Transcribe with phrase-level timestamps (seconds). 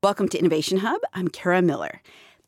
[0.00, 1.00] Welcome to Innovation Hub.
[1.12, 2.02] I'm Kara Miller.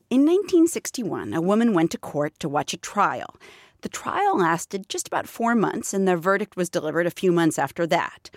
[0.09, 3.35] In 1961, a woman went to court to watch a trial.
[3.81, 7.59] The trial lasted just about four months, and the verdict was delivered a few months
[7.59, 8.29] after that.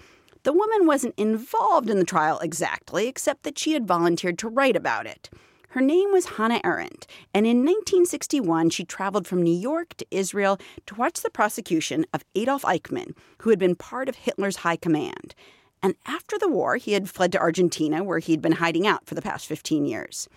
[0.43, 4.75] The woman wasn't involved in the trial exactly, except that she had volunteered to write
[4.75, 5.31] about it.
[5.69, 10.59] Her name was Hannah Arendt, and in 1961 she traveled from New York to Israel
[10.87, 15.37] to watch the prosecution of Adolf Eichmann, who had been part of Hitler's high command.
[15.85, 19.15] And after the war, he had fled to Argentina, where he'd been hiding out for
[19.15, 20.31] the past 15 years.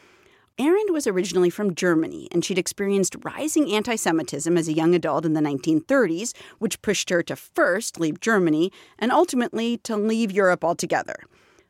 [0.59, 5.25] Arendt was originally from Germany, and she'd experienced rising anti Semitism as a young adult
[5.25, 10.66] in the 1930s, which pushed her to first leave Germany and ultimately to leave Europe
[10.66, 11.16] altogether.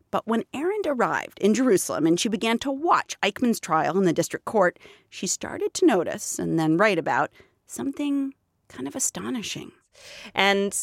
[0.09, 4.13] But when Arendt arrived in Jerusalem and she began to watch Eichmann's trial in the
[4.13, 7.29] district court, she started to notice and then write about
[7.67, 8.33] something
[8.69, 9.71] kind of astonishing.
[10.33, 10.75] And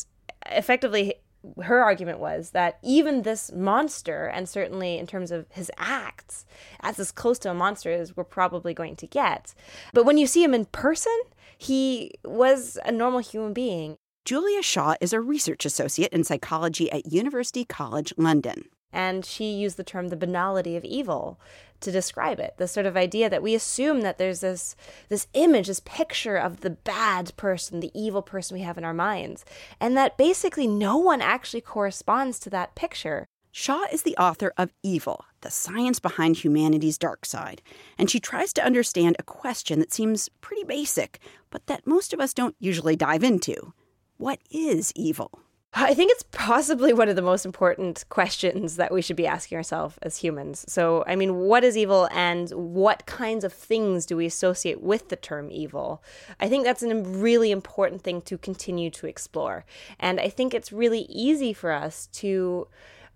[0.46, 1.14] effectively,
[1.62, 6.44] her argument was that even this monster, and certainly in terms of his acts,
[6.80, 9.54] as as close to a monster as we're probably going to get.
[9.92, 11.12] But when you see him in person,
[11.58, 13.96] he was a normal human being.
[14.24, 18.64] Julia Shaw is a research associate in psychology at University College London.
[18.94, 21.40] And she used the term the banality of evil
[21.80, 22.54] to describe it.
[22.56, 24.76] The sort of idea that we assume that there's this
[25.08, 28.94] this image, this picture of the bad person, the evil person we have in our
[28.94, 29.44] minds,
[29.80, 33.26] and that basically no one actually corresponds to that picture.
[33.50, 37.62] Shaw is the author of Evil, the science behind humanity's dark side,
[37.98, 41.20] and she tries to understand a question that seems pretty basic,
[41.50, 43.72] but that most of us don't usually dive into.
[44.16, 45.43] What is evil?
[45.76, 49.56] I think it's possibly one of the most important questions that we should be asking
[49.56, 50.64] ourselves as humans.
[50.68, 55.08] So, I mean, what is evil and what kinds of things do we associate with
[55.08, 56.00] the term evil?
[56.38, 59.64] I think that's a really important thing to continue to explore.
[59.98, 62.68] And I think it's really easy for us to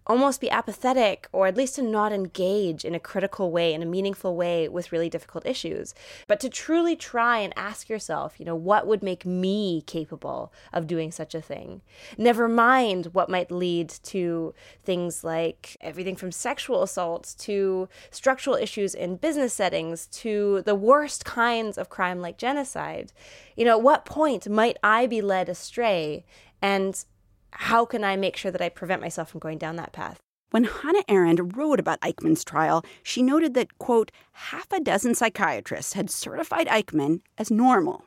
[0.09, 3.87] almost be apathetic or at least to not engage in a critical way, in a
[3.87, 5.95] meaningful way with really difficult issues.
[6.27, 10.87] But to truly try and ask yourself, you know, what would make me capable of
[10.87, 11.83] doing such a thing?
[12.17, 18.95] Never mind what might lead to things like everything from sexual assaults to structural issues
[18.95, 23.13] in business settings to the worst kinds of crime like genocide.
[23.57, 26.25] You know, at what point might I be led astray
[26.63, 27.05] and
[27.51, 30.21] how can I make sure that I prevent myself from going down that path?
[30.51, 35.93] When Hannah Arendt wrote about Eichmann's trial, she noted that, quote, half a dozen psychiatrists
[35.93, 38.05] had certified Eichmann as normal.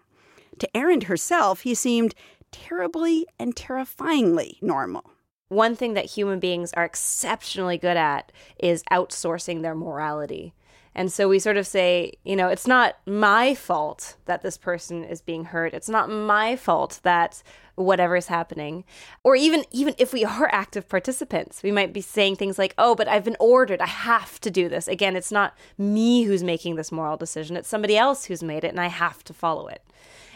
[0.58, 2.16] To Arendt herself, he seemed
[2.52, 5.12] terribly and terrifyingly normal.
[5.52, 10.54] One thing that human beings are exceptionally good at is outsourcing their morality.
[10.96, 15.04] And so we sort of say, you know, it's not my fault that this person
[15.04, 15.74] is being hurt.
[15.74, 17.44] It's not my fault that
[17.76, 18.86] whatever is happening.
[19.26, 22.96] Or even even if we are active participants, we might be saying things like, "Oh,
[22.96, 23.82] but I've been ordered.
[23.82, 27.58] I have to do this." Again, it's not me who's making this moral decision.
[27.58, 29.84] It's somebody else who's made it and I have to follow it.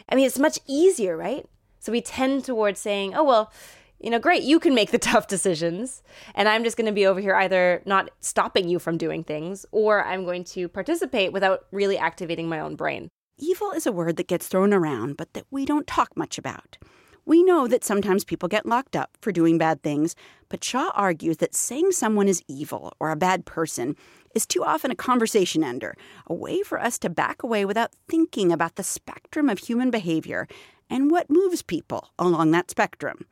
[0.09, 1.45] I mean, it's much easier, right?
[1.79, 3.53] So we tend towards saying, "Oh, well,
[3.99, 6.03] you know, great, you can make the tough decisions.
[6.33, 9.65] And I'm just going to be over here either not stopping you from doing things
[9.71, 13.09] or I'm going to participate without really activating my own brain.
[13.37, 16.77] Evil is a word that gets thrown around, but that we don't talk much about.
[17.25, 20.15] We know that sometimes people get locked up for doing bad things,
[20.47, 23.95] but Shaw argues that saying someone is evil or a bad person
[24.35, 25.95] is too often a conversation ender,
[26.27, 30.47] a way for us to back away without thinking about the spectrum of human behavior
[30.87, 33.25] and what moves people along that spectrum.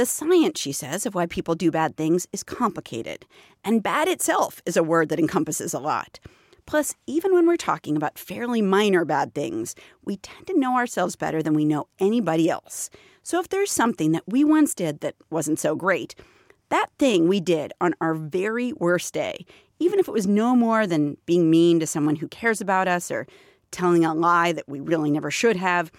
[0.00, 3.26] The science, she says, of why people do bad things is complicated,
[3.62, 6.18] and bad itself is a word that encompasses a lot.
[6.64, 11.16] Plus, even when we're talking about fairly minor bad things, we tend to know ourselves
[11.16, 12.88] better than we know anybody else.
[13.22, 16.14] So if there's something that we once did that wasn't so great,
[16.70, 19.44] that thing we did on our very worst day,
[19.80, 23.10] even if it was no more than being mean to someone who cares about us
[23.10, 23.26] or
[23.70, 25.92] telling a lie that we really never should have,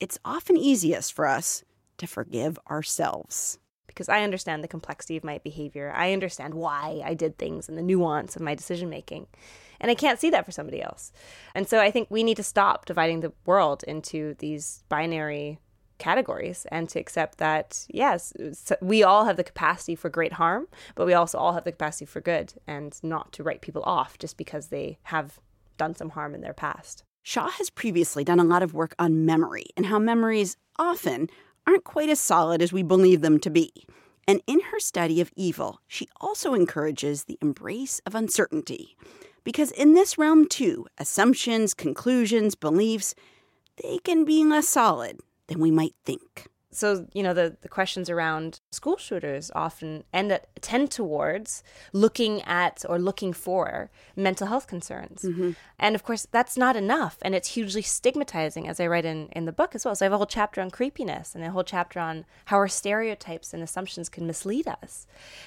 [0.00, 1.62] it's often easiest for us
[1.98, 3.58] to forgive ourselves.
[3.86, 5.92] Because I understand the complexity of my behavior.
[5.94, 9.28] I understand why I did things and the nuance of my decision making.
[9.80, 11.12] And I can't see that for somebody else.
[11.54, 15.58] And so I think we need to stop dividing the world into these binary
[15.98, 18.32] categories and to accept that, yes,
[18.80, 20.66] we all have the capacity for great harm,
[20.96, 24.18] but we also all have the capacity for good and not to write people off
[24.18, 25.38] just because they have
[25.76, 27.04] done some harm in their past.
[27.22, 31.30] Shaw has previously done a lot of work on memory and how memories often
[31.66, 33.72] aren't quite as solid as we believe them to be.
[34.26, 38.96] And in her study of evil, she also encourages the embrace of uncertainty.
[39.44, 43.14] Because in this realm, too, assumptions, conclusions, beliefs,
[43.82, 46.46] they can be less solid than we might think.
[46.74, 51.62] So you know the, the questions around school shooters often end at, tend towards
[51.92, 55.22] looking at or looking for mental health concerns.
[55.22, 55.52] Mm-hmm.
[55.78, 59.44] and of course that's not enough and it's hugely stigmatizing as i write in, in
[59.44, 59.94] the book as well.
[59.94, 62.68] So i have a whole chapter on creepiness and a whole chapter on how our
[62.68, 65.06] stereotypes and assumptions can mislead us.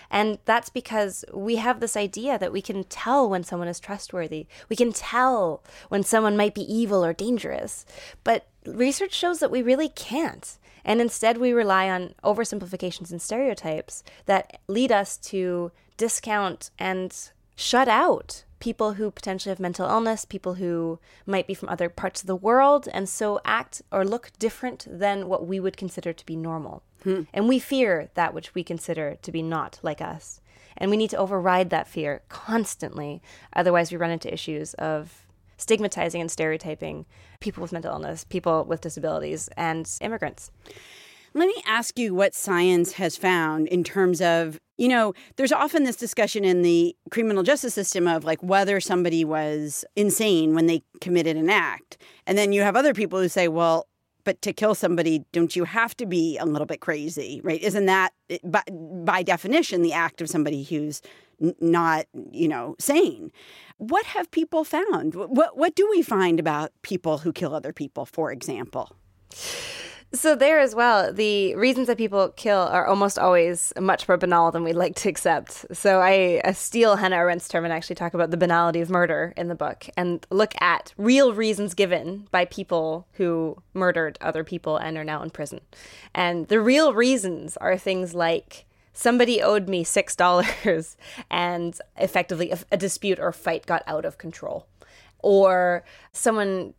[0.09, 4.47] And that's because we have this idea that we can tell when someone is trustworthy.
[4.69, 7.85] We can tell when someone might be evil or dangerous.
[8.23, 10.57] But research shows that we really can't
[10.87, 17.13] and instead, we rely on oversimplifications and stereotypes that lead us to discount and
[17.55, 22.21] shut out people who potentially have mental illness, people who might be from other parts
[22.21, 26.25] of the world, and so act or look different than what we would consider to
[26.25, 26.81] be normal.
[27.03, 27.23] Hmm.
[27.33, 30.41] And we fear that which we consider to be not like us.
[30.77, 33.21] And we need to override that fear constantly.
[33.53, 35.26] Otherwise, we run into issues of
[35.57, 37.05] stigmatizing and stereotyping
[37.39, 40.51] people with mental illness, people with disabilities, and immigrants.
[41.33, 45.83] Let me ask you what science has found in terms of, you know, there's often
[45.83, 50.81] this discussion in the criminal justice system of like whether somebody was insane when they
[51.01, 51.97] committed an act.
[52.25, 53.87] And then you have other people who say, well,
[54.23, 57.61] but to kill somebody, don't you have to be a little bit crazy, right?
[57.61, 58.13] Isn't that
[58.43, 61.01] by, by definition the act of somebody who's
[61.59, 63.31] not, you know, sane?
[63.77, 65.15] What have people found?
[65.15, 68.95] What what do we find about people who kill other people, for example?
[70.13, 74.51] So there as well, the reasons that people kill are almost always much more banal
[74.51, 75.65] than we'd like to accept.
[75.75, 79.49] So I steal Hannah Arendt's term and actually talk about the banality of murder in
[79.49, 84.97] the book and look at real reasons given by people who murdered other people and
[84.97, 85.59] are now in prison.
[86.15, 88.65] And the real reasons are things like
[88.97, 90.97] somebody owed me six dollars
[91.29, 94.67] and effectively a, a, dispute or fight got out of control.
[95.19, 96.73] Or someone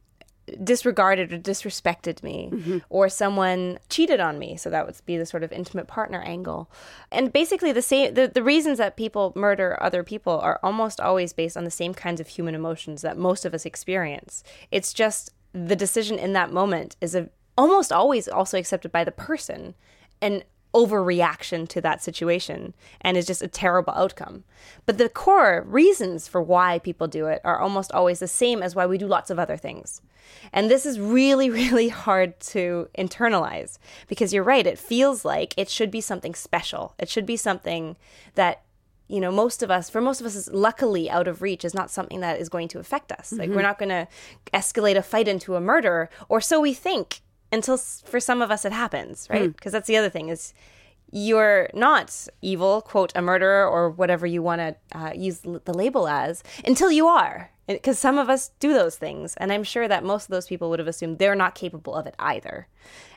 [0.64, 2.50] disregarded or disrespected me.
[2.52, 2.78] Mm-hmm.
[2.88, 4.56] or someone cheated on me.
[4.56, 6.70] So that would be the sort of intimate partner angle.
[7.12, 11.32] And basically the same the, the reasons that people murder other people are almost always
[11.32, 14.42] based on the same kinds of human emotions that most of us experience.
[14.72, 19.12] It's just the decision in that moment is a, almost always also accepted by the
[19.12, 19.74] person.
[20.20, 20.42] And
[20.74, 24.44] overreaction to that situation and is just a terrible outcome.
[24.86, 28.74] But the core reasons for why people do it are almost always the same as
[28.74, 30.02] why we do lots of other things.
[30.52, 33.78] And this is really, really hard to internalize
[34.08, 36.94] because you're right, it feels like it should be something special.
[36.98, 37.96] It should be something
[38.34, 38.62] that
[39.08, 41.72] you know most of us for most of us is luckily out of reach is
[41.72, 43.40] not something that is going to affect us mm-hmm.
[43.40, 43.62] like we're mm-hmm.
[43.62, 44.06] not going to
[44.52, 48.64] escalate a fight into a murder or so we think until for some of us
[48.64, 49.52] it happens, right?
[49.52, 49.76] Because hmm.
[49.76, 49.78] mm.
[49.78, 50.52] that's the other thing is
[51.10, 56.06] you're not evil, quote, a murderer or whatever you want to uh, use the label
[56.06, 57.50] as until you are.
[57.66, 59.34] Because some of us do those things.
[59.36, 62.06] And I'm sure that most of those people would have assumed they're not capable of
[62.06, 62.66] it either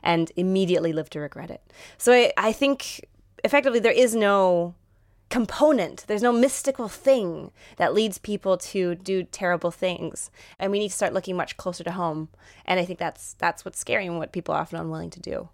[0.03, 1.61] and immediately live to regret it.
[1.97, 3.05] So I, I think
[3.45, 4.75] effectively there is no
[5.31, 6.03] component.
[6.07, 10.29] There's no mystical thing that leads people to do terrible things.
[10.59, 12.29] And we need to start looking much closer to home.
[12.65, 15.49] And I think that's that's what's scary and what people are often unwilling to do.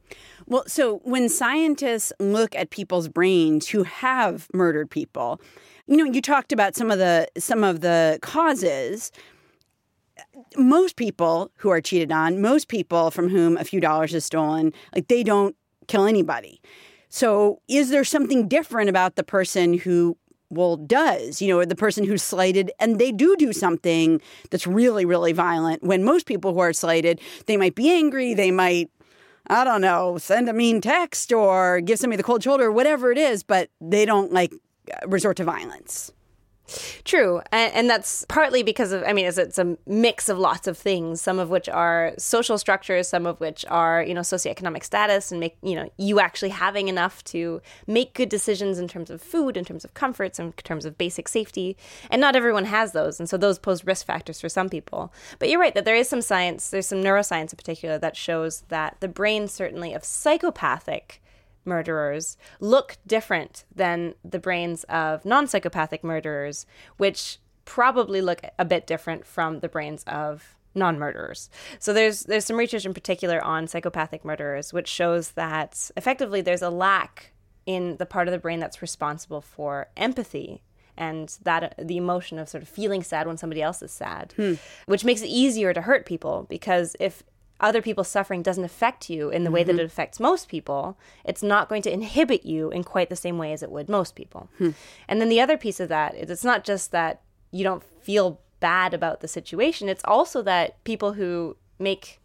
[0.47, 5.39] Well, so when scientists look at people's brains who have murdered people,
[5.85, 9.11] you know, you talked about some of the some of the causes
[10.57, 14.73] most people who are cheated on, most people from whom a few dollars is stolen,
[14.95, 15.55] like they don't
[15.87, 16.59] kill anybody.
[17.09, 20.17] So, is there something different about the person who
[20.49, 25.05] well does you know the person who's slighted and they do do something that's really
[25.05, 25.83] really violent?
[25.83, 28.89] When most people who are slighted they might be angry they might
[29.47, 33.17] i don't know send a mean text or give somebody the cold shoulder whatever it
[33.17, 34.53] is but they don't like
[35.05, 36.11] resort to violence
[37.03, 37.41] True.
[37.51, 41.39] And, that's partly because of, I mean, it's, a mix of lots of things, some
[41.39, 45.57] of which are social structures, some of which are, you know, socioeconomic status and make,
[45.61, 49.63] you know, you actually having enough to make good decisions in terms of food, in
[49.63, 51.77] terms of comforts, in terms of basic safety.
[52.11, 53.19] And not everyone has those.
[53.19, 55.13] And so those pose risk factors for some people.
[55.39, 58.63] But you're right that there is some science, there's some neuroscience in particular that shows
[58.67, 61.21] that the brain, certainly of psychopathic
[61.67, 66.65] murderers look different than the brains of non psychopathic murderers,
[66.97, 71.49] which probably look a bit different from the brains of non-murderers.
[71.79, 76.61] So there's there's some research in particular on psychopathic murderers which shows that effectively there's
[76.61, 77.33] a lack
[77.65, 80.61] in the part of the brain that's responsible for empathy
[80.95, 84.53] and that the emotion of sort of feeling sad when somebody else is sad, hmm.
[84.85, 87.23] which makes it easier to hurt people because if
[87.59, 89.77] other people's suffering doesn't affect you in the way mm-hmm.
[89.77, 93.37] that it affects most people, it's not going to inhibit you in quite the same
[93.37, 94.49] way as it would most people.
[94.57, 94.71] Hmm.
[95.07, 97.21] And then the other piece of that is it's not just that
[97.51, 102.19] you don't feel bad about the situation, it's also that people who make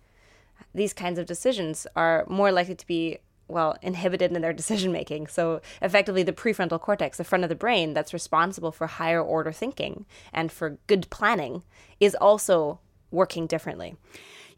[0.74, 5.26] these kinds of decisions are more likely to be well, inhibited in their decision making.
[5.26, 9.52] So, effectively, the prefrontal cortex, the front of the brain that's responsible for higher order
[9.52, 11.62] thinking and for good planning,
[12.00, 13.94] is also working differently.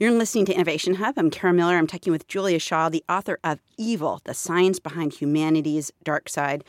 [0.01, 1.15] You're listening to Innovation Hub.
[1.17, 1.77] I'm Kara Miller.
[1.77, 6.65] I'm talking with Julia Shaw, the author of Evil, the science behind humanity's dark side.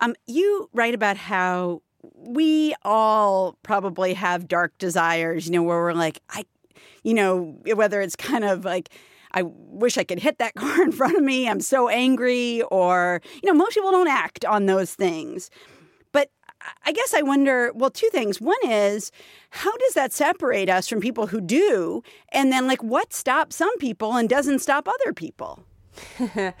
[0.00, 1.82] Um, you write about how
[2.14, 6.46] we all probably have dark desires, you know, where we're like, I,
[7.02, 8.88] you know, whether it's kind of like,
[9.32, 11.46] I wish I could hit that car in front of me.
[11.46, 12.62] I'm so angry.
[12.62, 15.50] Or, you know, most people don't act on those things.
[16.84, 18.40] I guess I wonder well, two things.
[18.40, 19.12] One is,
[19.50, 22.02] how does that separate us from people who do?
[22.32, 25.64] And then, like, what stops some people and doesn't stop other people?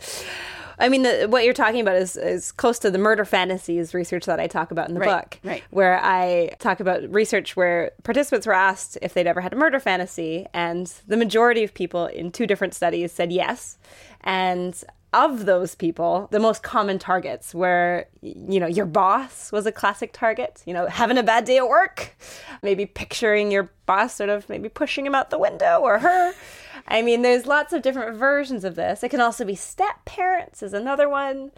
[0.80, 4.24] I mean, the, what you're talking about is, is close to the murder fantasies research
[4.24, 5.62] that I talk about in the right, book, right.
[5.70, 9.78] where I talk about research where participants were asked if they'd ever had a murder
[9.78, 13.76] fantasy, and the majority of people in two different studies said yes.
[14.22, 19.72] And of those people, the most common targets were, you know, your boss was a
[19.72, 22.16] classic target, you know, having a bad day at work,
[22.62, 26.32] maybe picturing your boss sort of maybe pushing him out the window or her.
[26.90, 29.04] I mean, there's lots of different versions of this.
[29.04, 31.52] It can also be step parents, is another one.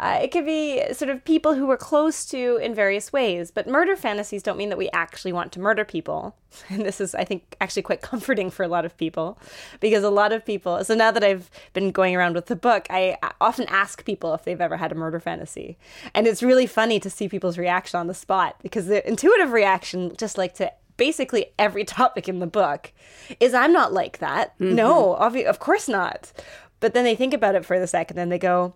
[0.00, 3.52] Uh, it could be sort of people who we're close to in various ways.
[3.52, 6.36] But murder fantasies don't mean that we actually want to murder people.
[6.68, 9.38] And this is, I think, actually quite comforting for a lot of people
[9.80, 10.84] because a lot of people.
[10.84, 14.44] So now that I've been going around with the book, I often ask people if
[14.44, 15.78] they've ever had a murder fantasy.
[16.12, 20.14] And it's really funny to see people's reaction on the spot because the intuitive reaction,
[20.18, 20.72] just like to
[21.02, 22.92] basically every topic in the book
[23.40, 24.56] is I'm not like that.
[24.60, 24.76] Mm-hmm.
[24.76, 26.32] No, obvi- of course not.
[26.78, 28.74] But then they think about it for a second and they go,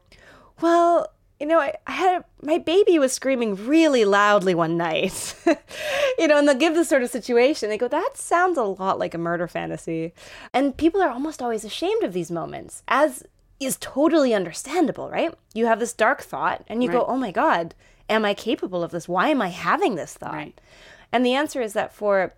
[0.60, 5.36] well, you know, I, I had a, my baby was screaming really loudly one night,
[6.18, 7.68] you know, and they'll give this sort of situation.
[7.68, 10.12] They go, that sounds a lot like a murder fantasy.
[10.52, 13.22] And people are almost always ashamed of these moments, as
[13.60, 15.32] is totally understandable, right?
[15.54, 16.98] You have this dark thought and you right.
[16.98, 17.74] go, oh my God,
[18.08, 19.08] am I capable of this?
[19.08, 20.34] Why am I having this thought?
[20.34, 20.60] Right.
[21.16, 22.34] And the answer is that for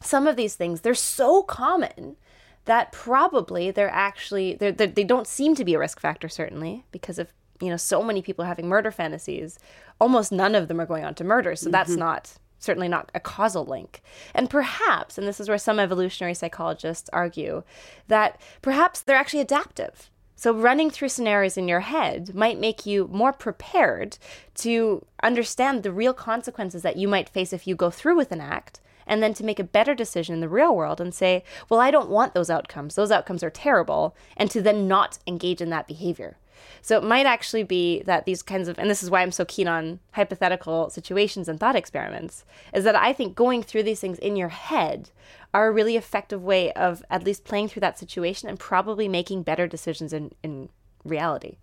[0.00, 2.16] some of these things, they're so common
[2.64, 6.30] that probably they're actually they're, they're, they do not seem to be a risk factor
[6.30, 7.28] certainly because of
[7.60, 9.58] you know so many people having murder fantasies.
[10.00, 11.72] Almost none of them are going on to murder so mm-hmm.
[11.72, 14.00] that's not certainly not a causal link.
[14.34, 17.62] And perhaps and this is where some evolutionary psychologists argue
[18.08, 23.08] that perhaps they're actually adaptive so, running through scenarios in your head might make you
[23.12, 24.18] more prepared
[24.56, 28.40] to understand the real consequences that you might face if you go through with an
[28.40, 31.80] act, and then to make a better decision in the real world and say, Well,
[31.80, 32.94] I don't want those outcomes.
[32.94, 36.36] Those outcomes are terrible, and to then not engage in that behavior.
[36.82, 39.44] So it might actually be that these kinds of, and this is why I'm so
[39.44, 44.18] keen on hypothetical situations and thought experiments, is that I think going through these things
[44.18, 45.10] in your head
[45.52, 49.44] are a really effective way of at least playing through that situation and probably making
[49.44, 50.68] better decisions in, in
[51.04, 51.56] reality.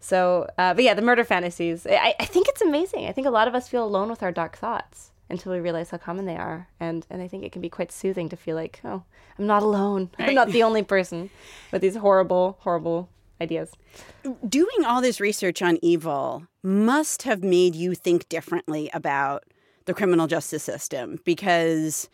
[0.00, 3.06] So, uh, but yeah, the murder fantasies, I, I think it's amazing.
[3.06, 5.90] I think a lot of us feel alone with our dark thoughts until we realize
[5.90, 6.68] how common they are.
[6.78, 9.02] And, and I think it can be quite soothing to feel like, oh,
[9.38, 10.10] I'm not alone.
[10.18, 11.30] I'm not the only person
[11.72, 13.08] with these horrible, horrible
[13.40, 13.70] ideas.
[14.48, 19.44] Doing all this research on evil must have made you think differently about
[19.84, 22.08] the criminal justice system because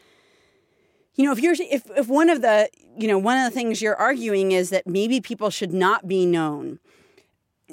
[1.15, 3.81] you know if you're if, if one of the you know one of the things
[3.81, 6.79] you're arguing is that maybe people should not be known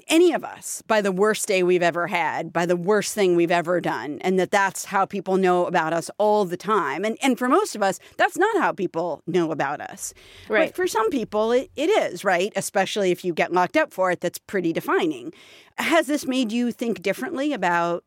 [0.08, 3.52] any of us by the worst day we've ever had, by the worst thing we've
[3.52, 7.04] ever done, and that that's how people know about us all the time.
[7.04, 10.14] And and for most of us, that's not how people know about us.
[10.48, 10.70] Right.
[10.70, 12.52] But for some people, it, it is, right?
[12.56, 15.34] Especially if you get locked up for it, that's pretty defining.
[15.78, 18.04] Has this made you think differently about,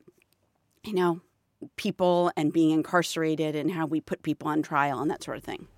[0.84, 1.20] you know,
[1.76, 5.44] people and being incarcerated and how we put people on trial and that sort of
[5.44, 5.68] thing?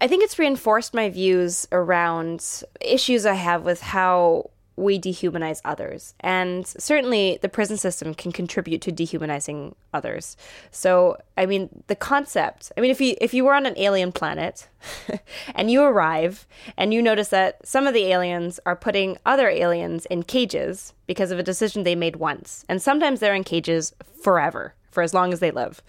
[0.00, 6.14] I think it's reinforced my views around issues I have with how we dehumanize others.
[6.20, 10.36] And certainly the prison system can contribute to dehumanizing others.
[10.70, 14.12] So, I mean, the concept, I mean, if you if you were on an alien
[14.12, 14.68] planet
[15.54, 20.06] and you arrive and you notice that some of the aliens are putting other aliens
[20.06, 24.74] in cages because of a decision they made once, and sometimes they're in cages forever.
[24.90, 25.82] For as long as they live.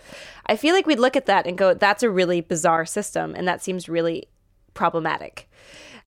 [0.47, 3.47] I feel like we'd look at that and go, that's a really bizarre system, and
[3.47, 4.27] that seems really
[4.73, 5.47] problematic.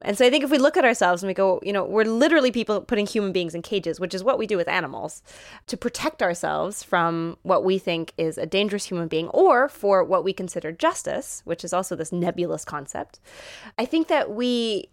[0.02, 2.04] And so I think if we look at ourselves and we go, you know, we're
[2.04, 5.22] literally people putting human beings in cages, which is what we do with animals,
[5.66, 10.22] to protect ourselves from what we think is a dangerous human being or for what
[10.22, 13.18] we consider justice, which is also this nebulous concept.
[13.76, 14.88] I think that we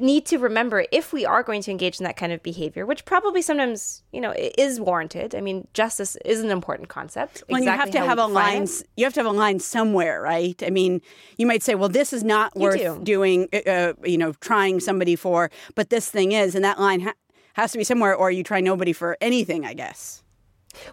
[0.00, 3.04] need to remember if we are going to engage in that kind of behavior, which
[3.04, 5.34] probably sometimes, you know, is warranted.
[5.34, 7.42] I mean, justice is an important concept.
[7.48, 8.64] Well, exactly you have to have a line.
[8.64, 8.82] It.
[8.96, 10.60] You have to have a line somewhere, right?
[10.62, 11.00] I mean,
[11.36, 13.00] you might say, "Well, this is not you worth do.
[13.02, 17.00] doing," uh, uh, you know, trying somebody for, but this thing is, and that line
[17.00, 17.14] ha-
[17.54, 20.22] has to be somewhere, or you try nobody for anything, I guess.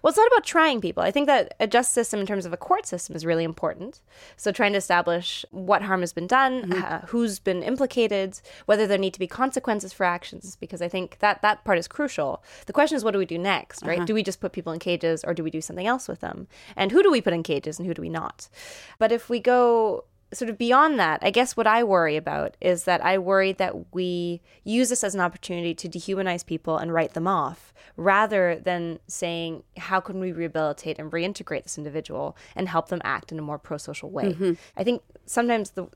[0.02, 1.04] Well, it's not about trying people.
[1.04, 4.02] I think that a just system in terms of a court system is really important.
[4.36, 6.84] So, trying to establish what harm has been done, mm-hmm.
[6.84, 11.20] uh, who's been implicated, whether there need to be consequences for actions, because I think
[11.20, 12.44] that that part is crucial.
[12.66, 14.00] The question is, what do we do next, right?
[14.00, 14.06] Uh-huh.
[14.06, 16.48] Do we just put people in cages or do we do something else with them?
[16.76, 18.50] And who do we put in cages and who do we not?
[18.98, 22.84] But if we go sort of beyond that, I guess what I worry about is
[22.84, 27.14] that I worry that we use this as an opportunity to dehumanize people and write
[27.14, 32.90] them off rather than saying, how can we rehabilitate and reintegrate this individual and help
[32.90, 34.34] them act in a more pro social way?
[34.34, 34.54] Mm-hmm.
[34.76, 35.88] I think sometimes the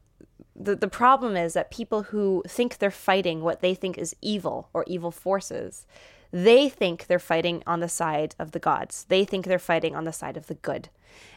[0.53, 4.69] the, the problem is that people who think they're fighting what they think is evil
[4.73, 5.87] or evil forces
[6.31, 9.05] they think they're fighting on the side of the gods.
[9.09, 10.89] They think they're fighting on the side of the good.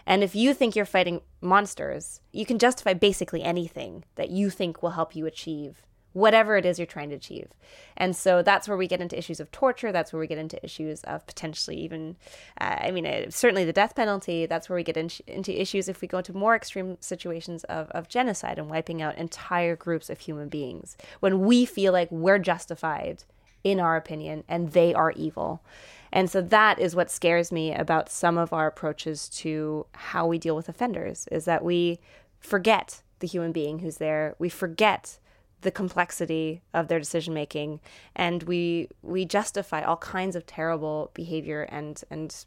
[0.06, 4.82] And if you think you're fighting monsters, you can justify basically anything that you think
[4.82, 5.82] will help you achieve
[6.14, 7.48] whatever it is you're trying to achieve.
[7.96, 9.90] And so that's where we get into issues of torture.
[9.90, 12.16] That's where we get into issues of potentially even,
[12.60, 14.46] uh, I mean, uh, certainly the death penalty.
[14.46, 17.90] That's where we get in, into issues if we go into more extreme situations of,
[17.90, 22.38] of genocide and wiping out entire groups of human beings when we feel like we're
[22.38, 23.24] justified
[23.64, 25.64] in our opinion, and they are evil.
[26.12, 30.38] And so that is what scares me about some of our approaches to how we
[30.38, 31.98] deal with offenders is that we
[32.38, 34.36] forget the human being who's there.
[34.38, 35.18] We forget
[35.62, 37.80] the complexity of their decision making
[38.14, 42.44] and we we justify all kinds of terrible behavior and and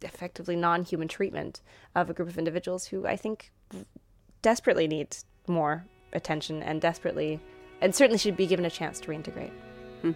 [0.00, 1.60] effectively non-human treatment
[1.94, 3.50] of a group of individuals who I think
[4.42, 5.16] desperately need
[5.48, 7.40] more attention and desperately
[7.80, 9.52] and certainly should be given a chance to reintegrate.
[10.02, 10.12] Hmm.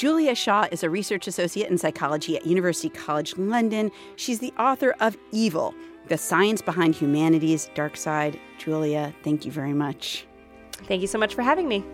[0.00, 3.90] Julia Shaw is a research associate in psychology at University College London.
[4.16, 5.74] She's the author of Evil,
[6.08, 8.40] The Science Behind Humanity's Dark Side.
[8.56, 10.26] Julia, thank you very much.
[10.72, 11.84] Thank you so much for having me.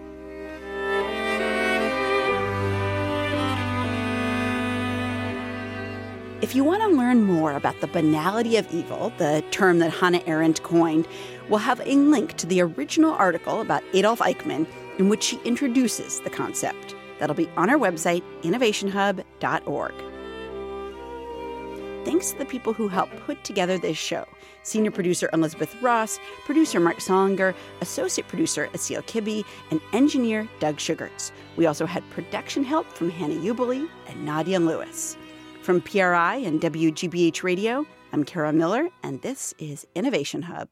[6.43, 10.23] If you want to learn more about the banality of evil, the term that Hannah
[10.29, 11.09] Arendt coined,
[11.49, 14.65] we'll have a link to the original article about Adolf Eichmann
[14.99, 16.96] in which she introduces the concept.
[17.19, 19.95] That'll be on our website, innovationhub.org.
[22.05, 24.27] Thanks to the people who helped put together this show
[24.63, 31.33] senior producer Elizabeth Ross, producer Mark Solinger, associate producer Asil Kibbe, and engineer Doug Sugarts.
[31.57, 35.17] We also had production help from Hannah Ubeli and Nadia Lewis.
[35.63, 40.71] From PRI and WGBH Radio, I'm Kara Miller, and this is Innovation Hub.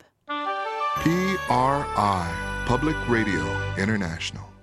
[0.97, 3.45] PRI, Public Radio
[3.77, 4.54] International.